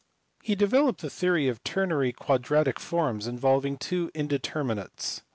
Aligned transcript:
He 0.41 0.55
developed 0.55 1.01
the 1.01 1.11
theory 1.11 1.47
of 1.47 1.63
ternary 1.63 2.11
quadratic 2.11 2.79
forms 2.79 3.27
involving 3.27 3.77
two 3.77 4.09
indeterminates. 4.15 5.21